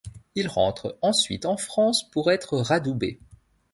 Il 0.33 0.47
rentre 0.47 0.97
ensuite 1.03 1.45
en 1.45 1.57
France 1.57 2.09
pour 2.09 2.31
être 2.31 2.57
radoubé. 2.57 3.19